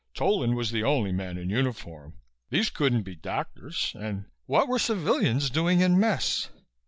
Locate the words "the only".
0.71-1.11